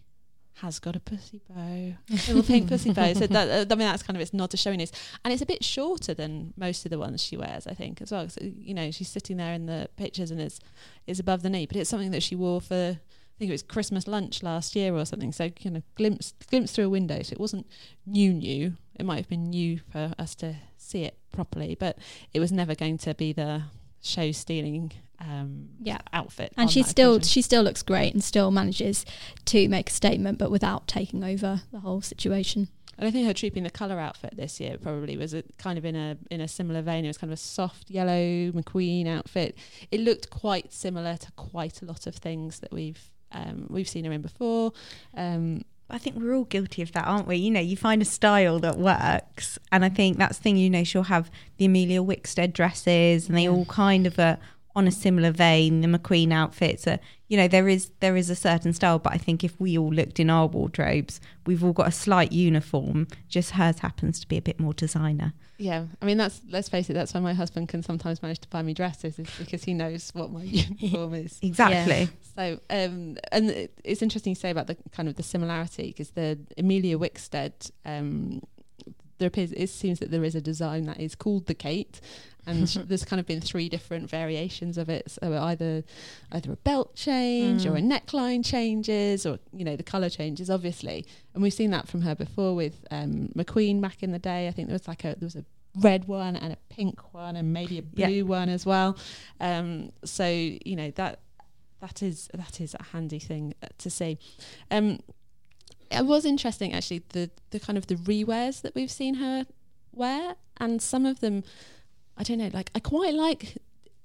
[0.58, 3.12] Has got a pussy bow, little pink pussy bow.
[3.14, 4.92] So that uh, I mean that's kind of its nod to showiness,
[5.24, 8.12] and it's a bit shorter than most of the ones she wears, I think, as
[8.12, 8.28] well.
[8.28, 10.60] So you know she's sitting there in the pictures and it's
[11.08, 12.74] it's above the knee, but it's something that she wore for.
[12.74, 15.32] I think it was Christmas lunch last year or something.
[15.32, 17.20] So you know, glimpse glimpse through a window.
[17.22, 17.66] So it wasn't
[18.06, 18.76] new new.
[18.96, 21.98] It might have been new for us to see it properly, but
[22.32, 23.62] it was never going to be the
[24.02, 25.98] show stealing um, Yeah.
[26.12, 26.52] outfit.
[26.56, 27.28] and she still occasion.
[27.28, 29.04] she still looks great and still manages
[29.46, 32.68] to make a statement, but without taking over the whole situation.
[32.96, 35.84] And I think her trooping the colour outfit this year probably was a, kind of
[35.84, 37.04] in a in a similar vein.
[37.04, 39.56] It was kind of a soft yellow McQueen outfit.
[39.90, 44.04] It looked quite similar to quite a lot of things that we've um, we've seen
[44.04, 44.72] her in before.
[45.16, 47.36] Um, I think we're all guilty of that, aren't we?
[47.36, 50.56] You know, you find a style that works, and I think that's the thing.
[50.56, 54.38] You know, she'll have the Emilia Wickstead dresses, and they all kind of are
[54.76, 55.80] on a similar vein.
[55.80, 59.18] The McQueen outfits are, you know, there is there is a certain style, but I
[59.18, 63.06] think if we all looked in our wardrobes, we've all got a slight uniform.
[63.28, 65.32] Just hers happens to be a bit more designer.
[65.58, 66.94] yeah, I mean that's let's face it.
[66.94, 70.10] That's why my husband can sometimes manage to buy me dresses, is because he knows
[70.12, 71.38] what my uniform is.
[71.42, 72.08] Exactly.
[72.36, 76.36] So, um, and it's interesting to say about the kind of the similarity because the
[76.58, 78.42] Emilia Wickstead, um,
[79.18, 82.00] there appears it seems that there is a design that is called the Kate,
[82.46, 85.10] and there's kind of been three different variations of it.
[85.10, 85.84] So either
[86.32, 91.06] either a belt change or a neckline changes, or you know the color changes, obviously.
[91.34, 94.48] And we've seen that from her before with um, McQueen back in the day.
[94.48, 95.44] I think there was like a there was a
[95.80, 98.06] red one and a pink one and maybe a Yeah.
[98.06, 98.96] blue one as well.
[99.40, 101.20] Um, so you know that
[101.80, 104.18] that is that is a handy thing to see.
[104.70, 105.00] Um,
[105.90, 109.46] it was interesting actually the the kind of the rewears that we've seen her
[109.92, 111.44] wear, and some of them,
[112.16, 113.58] I don't know, like I quite like.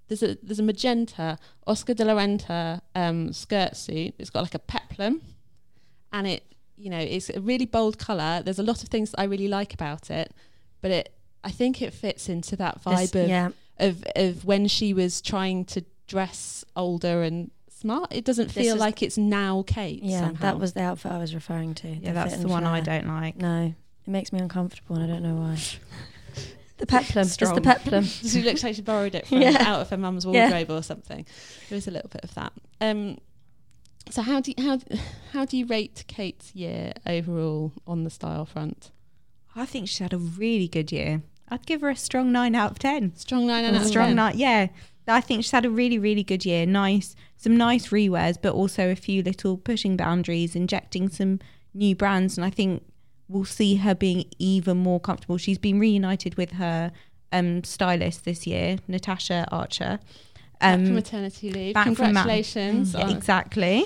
[0.07, 1.37] There's a there's a magenta
[1.67, 4.15] Oscar de la Renta um, skirt suit.
[4.17, 5.21] It's got like a peplum,
[6.11, 6.43] and it
[6.77, 8.41] you know it's a really bold color.
[8.43, 10.33] There's a lot of things that I really like about it,
[10.81, 11.13] but it
[11.43, 15.21] I think it fits into that This- vibe of yeah, of of when she was
[15.21, 18.11] trying to dress older and smart.
[18.11, 20.03] It doesn't feel is- like it's now Kate.
[20.03, 20.19] yeah.
[20.27, 20.41] somehow.
[20.41, 21.87] That was the outfit I was referring to.
[21.89, 23.35] Yeah, that's the and one I don't like.
[23.37, 23.73] No,
[24.05, 25.57] it makes me uncomfortable, and I don't know why.
[26.77, 28.03] The peplum, it's the peplum.
[28.05, 29.57] she looks like she borrowed it from Yeah.
[29.67, 30.49] out of her mum's Yeah.
[30.49, 31.25] wardrobe or something.
[31.67, 32.53] There is a little bit of that.
[32.79, 33.17] Um,
[34.09, 34.79] so how do you, how
[35.33, 38.91] how do you rate Kate's year overall on the style front?
[39.57, 41.21] I think she had a really good year.
[41.49, 43.13] I'd give her a strong nine out of ten.
[43.17, 44.15] Strong nine and a out of strong 10.
[44.15, 44.37] nine.
[44.37, 44.67] Yeah,
[45.09, 46.65] I think she's had a really, really good year.
[46.65, 51.39] Nice, some nice rewears, but also a few little pushing boundaries, injecting some
[51.73, 52.83] new brands, and I think
[53.27, 55.37] we'll see her being even more comfortable.
[55.37, 56.91] She's been reunited with her
[57.31, 59.99] um, stylist this year, Natasha Archer.
[60.59, 61.73] Back from Um, maternity leave.
[61.73, 62.93] from Congratulations.
[62.93, 63.85] yeah, exactly.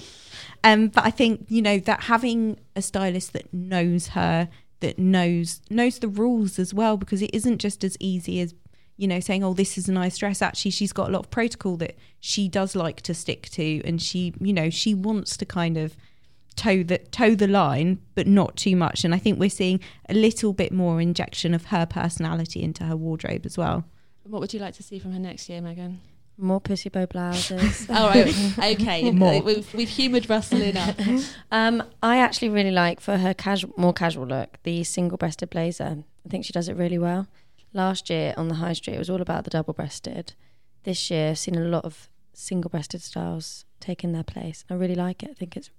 [0.63, 4.47] Um, but I think you know that having a stylist that knows her,
[4.79, 8.55] that knows knows the rules as well, because it isn't just as easy as
[8.97, 11.29] you know saying, "Oh, this is a nice dress." Actually, she's got a lot of
[11.31, 15.45] protocol that she does like to stick to, and she, you know, she wants to
[15.45, 15.95] kind of
[16.55, 19.03] toe the toe the line, but not too much.
[19.03, 19.79] And I think we're seeing
[20.09, 23.85] a little bit more injection of her personality into her wardrobe as well.
[24.23, 25.99] What would you like to see from her next year, Megan?
[26.37, 27.89] More pussy bow blouses.
[27.89, 28.27] All right,
[28.59, 29.11] okay.
[29.11, 29.41] More.
[29.41, 30.97] We've, we've humoured Russell enough.
[31.51, 36.03] Um, I actually really like for her casual, more casual look, the single-breasted blazer.
[36.25, 37.27] I think she does it really well.
[37.73, 40.33] Last year on the high street, it was all about the double-breasted.
[40.83, 44.63] This year, I've seen a lot of single-breasted styles taking their place.
[44.69, 45.31] I really like it.
[45.31, 45.71] I think it's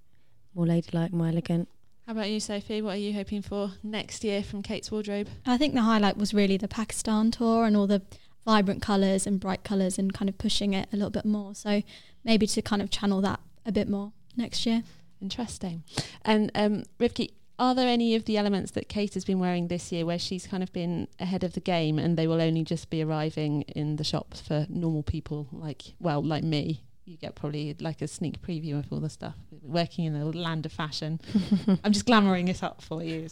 [0.54, 1.68] more ladylike, more elegant.
[2.06, 2.82] How about you, Sophie?
[2.82, 5.28] What are you hoping for next year from Kate's wardrobe?
[5.46, 8.02] I think the highlight was really the Pakistan tour and all the
[8.44, 11.54] vibrant colours and bright colours and kind of pushing it a little bit more.
[11.54, 11.82] So
[12.24, 14.82] maybe to kind of channel that a bit more next year.
[15.22, 15.82] Interesting.
[16.22, 19.92] And um, Rivkie, are there any of the elements that Kate has been wearing this
[19.92, 22.90] year where she's kind of been ahead of the game and they will only just
[22.90, 26.82] be arriving in the shops for normal people like, well, like me?
[27.04, 29.34] You get probably like a sneak preview of all the stuff.
[29.62, 31.20] Working in the land of fashion,
[31.84, 33.28] I'm just glamouring it up for you.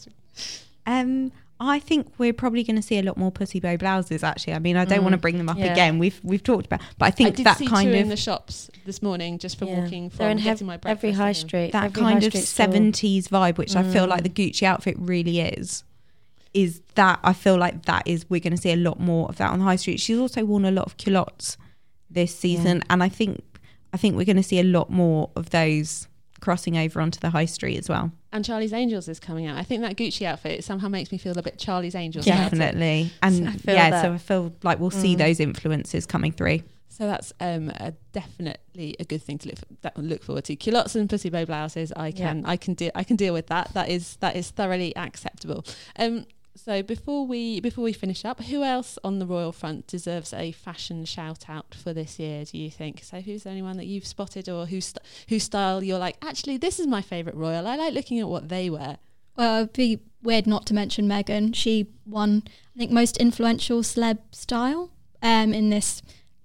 [0.85, 4.21] Um, I think we're probably going to see a lot more pussy bow blouses.
[4.23, 5.71] Actually, I mean, I don't Mm, want to bring them up yeah.
[5.71, 5.97] again.
[5.97, 8.09] We've we've talked about, but I I think did that see kind two of in
[8.09, 9.79] the shops this morning just from Yeah.
[9.81, 11.03] walking from They're in getting hev- my breakfast.
[11.05, 11.71] every high street.
[11.71, 12.65] that every kind of street store.
[12.65, 14.09] seventies vibe, which I feel Mm.
[14.09, 15.83] like the Gucci outfit really is.
[16.53, 19.37] Is that I feel like that is we're going to see a lot more of
[19.37, 19.99] that on the high street.
[20.01, 21.55] She's also worn a lot of culottes
[22.09, 23.41] this season, and I think
[23.93, 26.07] I think we're going to see a lot more of those
[26.41, 28.11] crossing over onto the high street as well.
[28.33, 29.57] And Charlie's Angels is coming out.
[29.57, 32.25] I think that Gucci outfit somehow makes me feel a bit Charlie's Angels.
[32.27, 32.43] about it.
[32.57, 34.01] Definitely, and I feel yeah, that.
[34.03, 35.19] so I feel like we'll see Mm.
[35.19, 36.59] those influences coming through.
[36.89, 40.55] So that's um, a definitely a good thing to look for, that look forward to.
[40.55, 43.73] Culottes and pussy bow blouses, I can I can deal I can deal with that.
[43.73, 45.65] That is that is thoroughly acceptable.
[45.97, 50.33] Um, so before we before we finish up, who else on the royal front deserves
[50.33, 52.45] a fashion shout out for this year?
[52.45, 53.03] Do you think?
[53.03, 56.17] So who's the anyone that you've spotted or whose st- whose style you're like?
[56.21, 57.67] Actually, this is my favourite royal.
[57.67, 58.97] I like looking at what they wear.
[59.35, 61.55] Well, it'd be weird not to mention Meghan.
[61.55, 62.43] She won,
[62.75, 64.91] I think, most influential celeb style
[65.23, 66.03] um, in this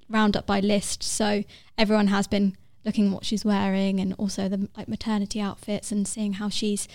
[0.09, 1.03] round up by Lyst.
[1.03, 1.45] So
[1.77, 6.09] everyone has been looking at what she's wearing and also the like maternity outfits and
[6.09, 6.89] seeing how she's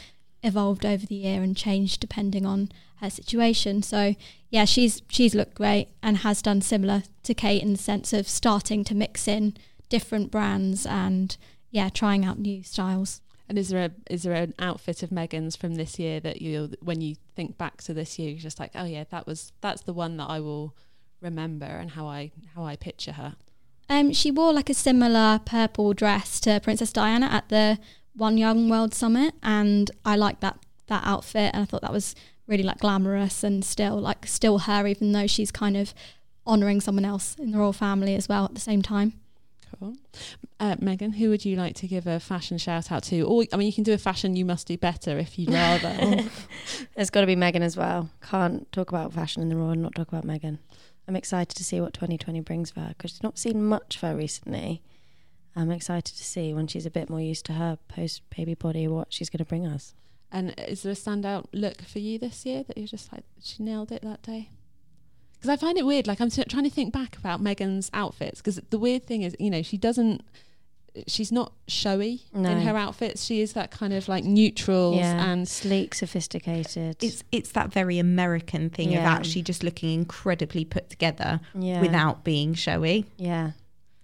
[0.43, 3.82] evolved over the year and changed depending on her situation.
[3.82, 4.15] So
[4.49, 8.27] yeah, she's she's looked great and has done similar to Kate in the sense of
[8.27, 9.56] starting to mix in
[9.89, 11.36] different brands and
[11.71, 13.21] yeah, trying out new styles.
[13.49, 16.73] And is there a is there an outfit of Meghan's from this year that you
[16.82, 19.82] when you think back to this year, you're just like, oh yeah, that was that's
[19.82, 20.75] the one that I will
[21.21, 23.36] remember and how I how I picture her.
[23.89, 27.79] Um, she wore like a similar purple dress to Princess Diana at the
[28.15, 32.15] One Young World Summit, and I liked that that outfit, and I thought that was
[32.47, 35.93] really like glamorous and still like still her, even though she's kind of
[36.45, 39.13] honouring someone else in the royal family as well at the same time.
[39.80, 39.95] Cool.
[40.60, 43.21] Uh, Megan, who would you like to give a fashion shout out to?
[43.21, 46.23] Or, I mean, you can do a fashion you must do better if you'd rather.
[46.95, 48.10] There's got to be Meghan as well.
[48.21, 50.60] Can't talk about fashion in the Royal and not talk about Meghan.
[51.08, 54.02] I'm excited to see what 2020 brings for her because she's not seen much of
[54.02, 54.82] her recently.
[55.55, 58.87] I'm excited to see when she's a bit more used to her post baby body
[58.87, 59.93] what she's going to bring us.
[60.31, 63.61] and is there a standout look for you this year that you're just like, she
[63.63, 64.49] nailed it that day?
[65.33, 66.07] Because I find it weird.
[66.07, 69.35] Like, I'm t- trying to think back about Meghan's outfits because the weird thing is,
[69.39, 70.21] you know, she doesn't.
[71.07, 72.49] She's not showy No.
[72.51, 73.25] in her outfits.
[73.25, 76.97] She is that kind of like neutral Yeah, and sleek, sophisticated.
[77.03, 82.23] It's it's that very American thing of actually just looking incredibly put together yeah, without
[82.23, 83.05] being showy.
[83.17, 83.51] yeah,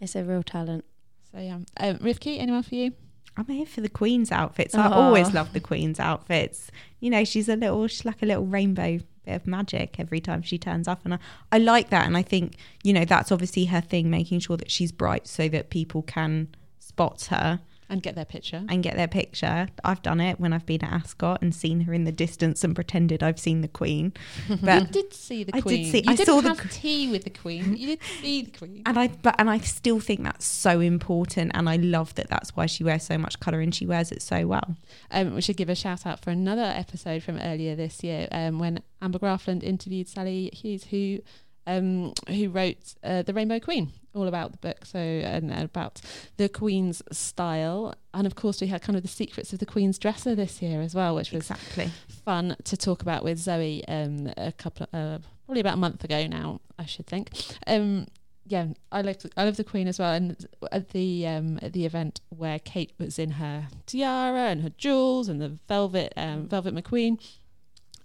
[0.01, 0.83] it's a real talent.
[1.31, 1.59] So yeah.
[1.77, 2.93] Um, Rivkie, anyone for you?
[3.37, 4.75] I'm here for the Queen's outfits.
[4.75, 6.71] I always love the Queen's outfits.
[6.99, 10.41] You know, she's a little, she's like a little rainbow bit of magic every time
[10.41, 11.01] she turns up.
[11.05, 11.19] And I,
[11.51, 12.05] I like that.
[12.05, 15.47] And I think, you know, that's obviously her thing, making sure that she's bright so
[15.49, 18.63] that people can spot her And get their picture.
[18.69, 19.67] and get their picture.
[19.83, 22.75] I've done it when I've been at Ascot and seen her in the distance and
[22.75, 24.13] pretended I've seen the Queen.
[24.61, 25.63] But you did see the Queen.
[25.65, 27.75] I did see- You I didn't saw the tea with the Queen.
[27.75, 28.83] You did see the Queen.
[28.85, 32.55] and I but and I still think that's so important and I love that that's
[32.55, 34.75] why she wears so much colour and she wears it so well.
[35.11, 38.59] Um, we should give a shout out for another episode from earlier this year um,
[38.59, 41.19] when Amber Graafland interviewed Sally Hughes, who
[41.67, 46.01] um, who wrote uh, The Rainbow Queen, all about the book, so and about
[46.37, 49.99] the Queen's style, and of course we had kind of the secrets of the Queen's
[49.99, 51.89] dresser this year as well, which was Exactly.
[52.25, 56.25] fun to talk about with Zoe um, a couple uh, probably about a month ago
[56.27, 57.29] now, I should think.
[57.67, 58.07] Um,
[58.47, 60.35] yeah, I love I love the Queen as well, and
[60.71, 65.29] at the um, at the event where Kate was in her tiara and her jewels
[65.29, 67.19] and the velvet um, velvet McQueen,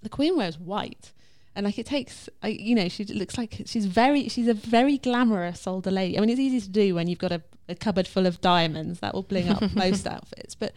[0.03, 1.13] the Queen wears white.
[1.57, 4.99] And like it takes, I, you know, she looks like she's very, she's a very
[4.99, 6.17] glamorous older lady.
[6.19, 9.01] I mean, it's easy to do when you've got a, a cupboard full of diamonds
[9.01, 10.55] that will bling up most outfits.
[10.55, 10.73] But,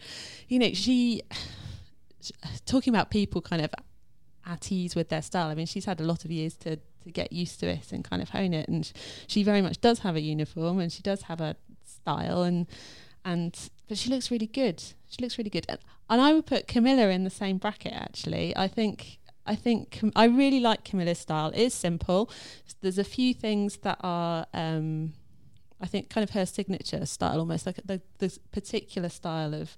[0.48, 1.22] you know, she,
[2.64, 3.74] talking about people kind of
[4.46, 5.48] at ease with their style.
[5.48, 8.04] I mean, she's had a lot of years to to get used to it and
[8.04, 8.90] kind of hone it, and
[9.26, 12.66] she very much does have a uniform and she does have a style and
[13.24, 14.80] and but she looks really good.
[15.08, 15.78] She looks really good, and,
[16.10, 17.92] and I would put Camilla in the same bracket.
[17.92, 19.18] Actually, I think.
[19.48, 21.48] I think I really like Camilla's style.
[21.50, 22.30] It is simple.
[22.82, 25.14] There's a few things that are, um,
[25.80, 29.76] I think, kind of her signature style, almost like the, the particular style of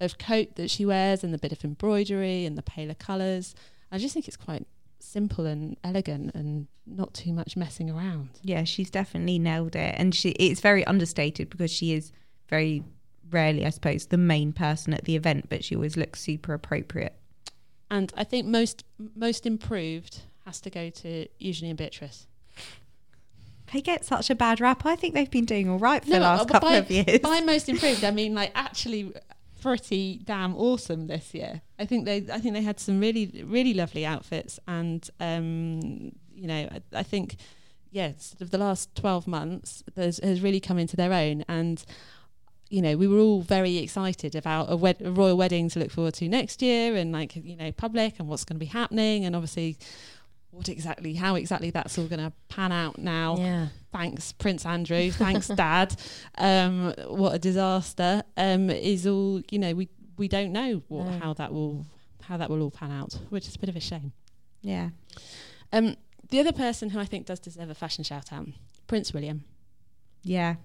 [0.00, 3.54] of coat that she wears and the bit of embroidery and the paler colours.
[3.92, 4.66] I just think it's quite
[4.98, 8.30] simple and elegant and not too much messing around.
[8.42, 12.12] Yeah, she's definitely nailed it, and she it's very understated because she is
[12.48, 12.82] very
[13.30, 17.14] rarely, I suppose, the main person at the event, but she always looks super appropriate.
[17.92, 22.26] And I think most most improved has to go to Eugenie and Beatrice.
[23.70, 24.86] They get such a bad rap.
[24.86, 27.18] I think they've been doing all right for the last but couple by, of years.
[27.20, 29.12] By most improved, I mean like actually
[29.60, 31.60] pretty damn awesome this year.
[31.78, 36.46] I think they I think they had some really really lovely outfits, and um, you
[36.46, 37.36] know I, I think
[37.90, 41.84] yeah, sort of the last twelve months has really come into their own, and
[42.72, 45.90] you know we were all very excited about a, wed- a royal wedding to look
[45.90, 49.24] forward to next year, and like you know public and what's going to be happening,
[49.24, 49.76] and obviously.
[50.54, 51.14] What exactly?
[51.14, 53.38] How exactly that's all going to pan out now?
[53.38, 55.96] Yeah, thanks Prince Andrew, thanks Dad.
[56.36, 58.22] Um, what a disaster!
[58.36, 59.72] Um, is all you know.
[59.74, 61.18] We we don't know what, No.
[61.20, 61.86] how that will
[62.20, 64.12] how that will all pan out, which is a bit of a shame.
[64.60, 64.90] yeah,
[65.72, 65.96] Um,
[66.28, 68.46] the other person who I think does deserve a fashion shout out,
[68.86, 69.44] Prince William.
[70.22, 70.56] yeah,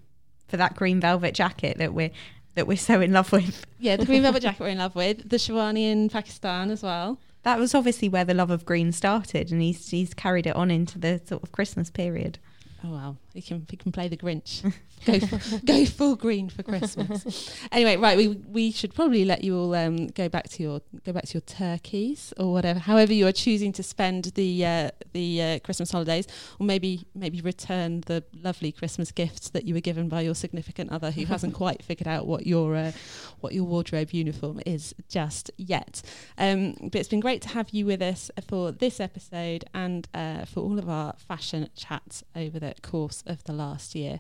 [0.48, 2.12] for that green velvet jacket that we're
[2.56, 3.66] that we're so in love with.
[3.80, 5.30] Yeah, the green velvet jacket we're in love with.
[5.30, 7.20] The Sherwani in Pakistan as well.
[7.44, 10.72] That was obviously where the love of green started, and he's he's carried it on
[10.72, 12.40] into the sort of Christmas period.
[12.84, 14.64] Oh wow, he can he can play the Grinch.
[15.06, 15.20] go
[15.66, 17.56] go full green for Christmas.
[17.72, 21.14] anyway, right, we we should probably let you all um, go back to your go
[21.14, 25.42] back to your turkeys or whatever, however you are choosing to spend the uh, the
[25.42, 26.28] uh, Christmas holidays,
[26.60, 30.92] or maybe maybe return the lovely Christmas gifts that you were given by your significant
[30.92, 32.92] other who hasn't quite figured out what your uh,
[33.40, 36.02] what your wardrobe uniform is just yet.
[36.38, 40.46] Um, but it's been great to have you with us for this episode and uh,
[40.46, 44.20] for all of our fashion chats over the course of the last year.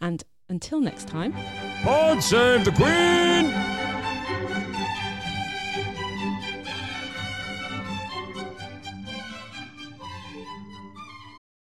[0.00, 1.34] And until next time.
[1.84, 4.05] God save the Queen!